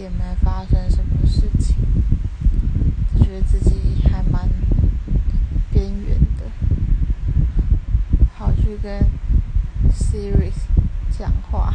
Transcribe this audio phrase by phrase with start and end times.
[0.00, 1.76] 也没发生什么事情，
[3.22, 4.48] 觉得自己还蛮
[5.70, 6.44] 边缘的。
[8.34, 9.04] 跑去跟
[9.92, 10.50] Siri
[11.10, 11.74] 讲话，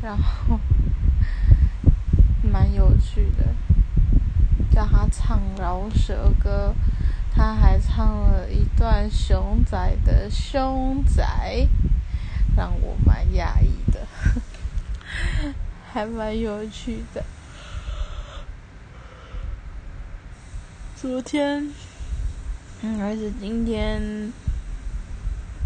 [0.00, 0.58] 然后
[2.42, 3.54] 蛮有趣的，
[4.70, 6.74] 叫他唱饶舌歌，
[7.30, 11.22] 他还唱了一段熊仔的熊仔，
[12.56, 14.06] 让我蛮讶异的。
[15.92, 17.22] 还蛮有趣的。
[20.96, 21.70] 昨天，
[22.80, 24.32] 嗯，还是今天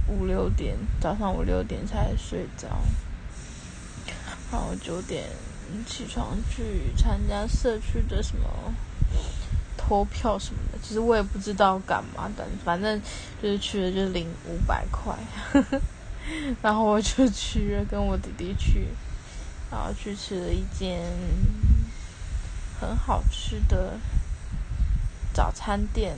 [0.09, 2.67] 五六点，早上五六点才睡着，
[4.51, 5.29] 然后九点
[5.87, 8.49] 起床去参加社区的什么
[9.77, 10.79] 投票什么的。
[10.83, 13.01] 其实我也不知道干嘛的，反正
[13.41, 15.15] 就是去了就领五百块，
[16.61, 18.89] 然后我就去了，跟我弟弟去。
[19.71, 21.03] 然后去吃了一间
[22.81, 23.99] 很好吃的
[25.33, 26.17] 早餐店，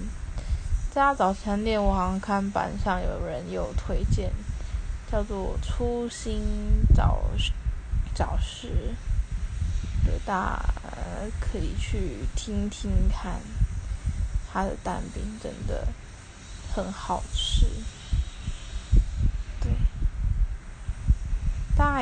[0.90, 4.30] 这家早餐店我好像看板上有人有推荐，
[5.10, 6.42] 叫做初心
[6.94, 7.22] 早
[8.14, 8.94] 早食，
[10.24, 10.64] 大家
[11.40, 13.40] 可以去听听看，
[14.52, 15.88] 它的蛋饼真的
[16.74, 17.66] 很好吃。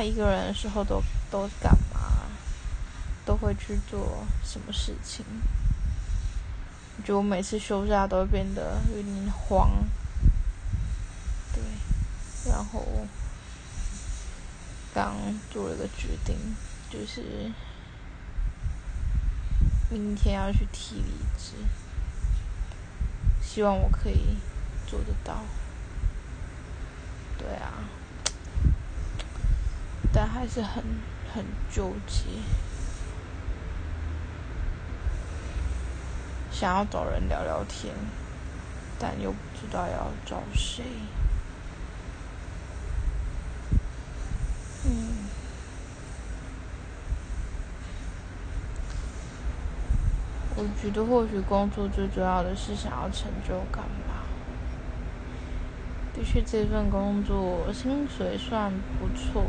[0.03, 2.23] 一个人的时候都都干嘛？
[3.25, 5.25] 都会去做什么事情？
[6.97, 9.69] 我觉得我每次休假都会变得有点慌。
[11.53, 11.61] 对，
[12.49, 12.85] 然后
[14.93, 15.15] 刚
[15.51, 16.35] 做了个决定，
[16.89, 17.51] 就是
[19.89, 21.53] 明天要去提离职，
[23.41, 24.37] 希望我可以
[24.87, 25.43] 做得到。
[27.37, 27.83] 对啊。
[30.27, 30.83] 还是很
[31.33, 32.23] 很纠结，
[36.51, 37.93] 想要找人聊聊天，
[38.99, 40.83] 但又不知道要找谁。
[44.85, 45.25] 嗯，
[50.55, 54.23] 我觉得或许工作最主要的是想要成就感吧。
[56.13, 59.45] 的确，这份工作薪水算不错。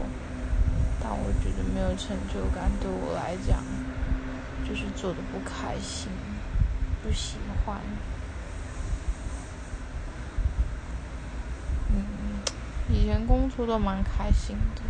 [1.74, 3.62] 没有成就感，对我来讲，
[4.66, 6.10] 就是做的不开心，
[7.02, 7.80] 不喜欢。
[11.90, 12.04] 嗯，
[12.88, 14.82] 以前工作都蛮开心的，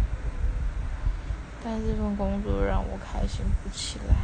[1.63, 4.15] 但这份工作让我开心不起来。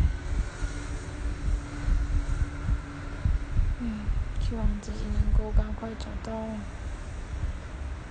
[3.81, 4.01] 嗯，
[4.41, 6.33] 希望自己能够赶快找到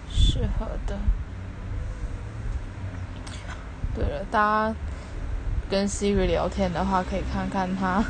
[0.10, 1.00] 适合的。
[3.96, 4.76] 对了，大家
[5.70, 8.04] 跟 Siri 聊天的话，可以看看他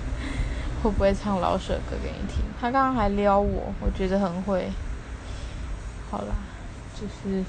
[0.82, 2.44] 会不会唱老舍歌给你听。
[2.60, 4.70] 他刚刚还撩我，我觉得很会。
[6.10, 6.34] 好啦，
[6.94, 7.42] 就是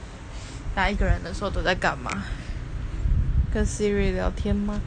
[0.74, 2.24] 大家一个人的时候都在干嘛？
[3.54, 4.80] 跟 Siri 聊天吗？